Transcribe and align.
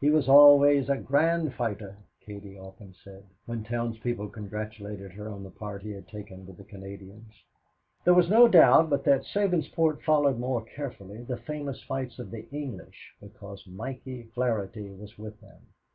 He 0.00 0.08
was 0.08 0.26
always 0.26 0.88
a 0.88 0.96
"grand 0.96 1.52
fighter," 1.52 1.98
Katie 2.24 2.56
often 2.56 2.94
said, 2.94 3.24
when 3.44 3.62
townspeople 3.62 4.30
congratulated 4.30 5.12
her 5.12 5.28
on 5.28 5.42
the 5.42 5.50
part 5.50 5.82
he 5.82 5.90
had 5.90 6.08
taken 6.08 6.46
with 6.46 6.56
the 6.56 6.64
Canadians. 6.64 7.30
There 8.02 8.14
was 8.14 8.30
no 8.30 8.48
doubt 8.48 8.88
but 8.88 9.04
that 9.04 9.26
Sabinsport 9.26 10.00
followed 10.00 10.38
more 10.38 10.62
carefully 10.64 11.24
the 11.24 11.36
famous 11.36 11.82
fights 11.82 12.18
of 12.18 12.30
the 12.30 12.48
English 12.48 13.12
because 13.20 13.66
Mikey 13.66 14.30
Flaherty 14.34 14.88
was 14.92 15.18
with 15.18 15.38
them. 15.42 15.60